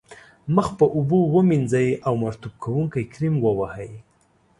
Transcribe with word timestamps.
مخ 0.55 0.67
په 0.79 0.85
اوبو 0.95 1.19
ومینځئ 1.35 1.89
او 2.07 2.13
مرطوب 2.23 2.53
کوونکی 2.63 3.03
کریم 3.13 3.35
و 3.39 3.45
وهئ. 3.59 3.91